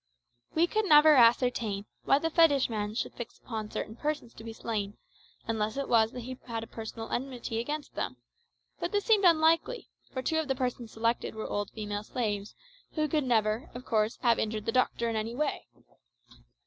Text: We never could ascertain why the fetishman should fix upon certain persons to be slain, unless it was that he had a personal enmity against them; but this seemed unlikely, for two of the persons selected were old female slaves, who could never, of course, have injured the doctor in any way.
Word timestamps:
We 0.55 0.65
never 0.65 1.13
could 1.13 1.19
ascertain 1.21 1.85
why 2.05 2.17
the 2.17 2.31
fetishman 2.31 2.95
should 2.95 3.13
fix 3.13 3.37
upon 3.37 3.69
certain 3.69 3.95
persons 3.95 4.33
to 4.33 4.43
be 4.43 4.51
slain, 4.51 4.97
unless 5.45 5.77
it 5.77 5.87
was 5.87 6.11
that 6.13 6.21
he 6.21 6.39
had 6.47 6.63
a 6.63 6.65
personal 6.65 7.11
enmity 7.11 7.59
against 7.59 7.93
them; 7.93 8.17
but 8.79 8.91
this 8.91 9.05
seemed 9.05 9.25
unlikely, 9.25 9.89
for 10.11 10.23
two 10.23 10.39
of 10.39 10.47
the 10.47 10.55
persons 10.55 10.91
selected 10.91 11.35
were 11.35 11.45
old 11.45 11.69
female 11.69 12.01
slaves, 12.03 12.55
who 12.93 13.07
could 13.07 13.25
never, 13.25 13.69
of 13.75 13.85
course, 13.85 14.17
have 14.23 14.39
injured 14.39 14.65
the 14.65 14.71
doctor 14.71 15.07
in 15.07 15.15
any 15.15 15.35
way. 15.35 15.67